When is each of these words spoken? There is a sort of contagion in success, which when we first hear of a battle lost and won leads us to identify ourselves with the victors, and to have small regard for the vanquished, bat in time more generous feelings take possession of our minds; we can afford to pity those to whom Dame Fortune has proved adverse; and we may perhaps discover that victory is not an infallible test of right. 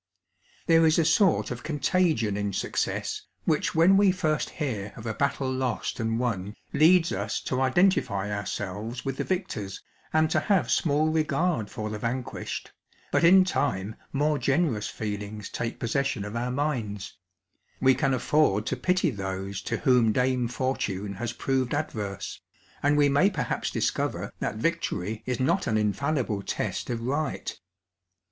There 0.65 0.87
is 0.87 0.97
a 0.97 1.05
sort 1.05 1.51
of 1.51 1.61
contagion 1.61 2.35
in 2.35 2.53
success, 2.53 3.27
which 3.45 3.75
when 3.75 3.97
we 3.97 4.11
first 4.11 4.49
hear 4.49 4.93
of 4.95 5.05
a 5.05 5.13
battle 5.13 5.53
lost 5.53 5.99
and 5.99 6.17
won 6.17 6.55
leads 6.73 7.11
us 7.11 7.39
to 7.41 7.61
identify 7.61 8.31
ourselves 8.35 9.05
with 9.05 9.17
the 9.17 9.23
victors, 9.23 9.83
and 10.11 10.27
to 10.31 10.39
have 10.39 10.71
small 10.71 11.09
regard 11.11 11.69
for 11.69 11.91
the 11.91 11.99
vanquished, 11.99 12.71
bat 13.11 13.23
in 13.23 13.43
time 13.45 13.95
more 14.11 14.39
generous 14.39 14.87
feelings 14.87 15.49
take 15.49 15.77
possession 15.79 16.25
of 16.25 16.35
our 16.35 16.49
minds; 16.49 17.15
we 17.79 17.93
can 17.93 18.15
afford 18.15 18.65
to 18.65 18.75
pity 18.75 19.11
those 19.11 19.61
to 19.61 19.77
whom 19.77 20.11
Dame 20.11 20.47
Fortune 20.47 21.13
has 21.13 21.31
proved 21.31 21.75
adverse; 21.75 22.41
and 22.81 22.97
we 22.97 23.07
may 23.07 23.29
perhaps 23.29 23.69
discover 23.69 24.33
that 24.39 24.55
victory 24.55 25.21
is 25.27 25.39
not 25.39 25.67
an 25.67 25.77
infallible 25.77 26.41
test 26.41 26.89
of 26.89 27.01
right. 27.03 27.55